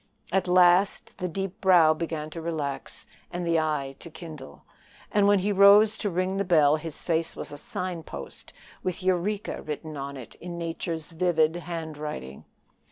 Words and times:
At 0.31 0.47
last 0.47 1.15
the 1.19 1.27
deep 1.27 1.61
brow 1.61 1.93
began 1.93 2.31
to 2.31 2.41
relax, 2.41 3.05
and 3.31 3.45
the 3.45 3.59
eye 3.59 3.95
to 3.99 4.09
kindle; 4.09 4.63
and 5.11 5.27
when 5.27 5.37
he 5.37 5.51
rose 5.51 5.95
to 5.99 6.09
ring 6.09 6.37
the 6.37 6.43
bell 6.43 6.77
his 6.77 7.03
face 7.03 7.35
was 7.35 7.51
a 7.51 7.57
sign 7.59 8.01
post 8.01 8.51
with 8.81 9.03
Eureka 9.03 9.61
written 9.61 9.95
on 9.97 10.17
it 10.17 10.33
in 10.41 10.57
Nature's 10.57 11.11
vivid 11.11 11.55
handwriting. 11.55 12.45